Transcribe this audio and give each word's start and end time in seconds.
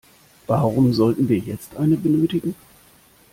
Warum 0.47 0.93
sollten 0.93 1.29
wir 1.29 1.37
jetzt 1.37 1.75
eine 1.75 1.95
benötigen? 1.95 2.55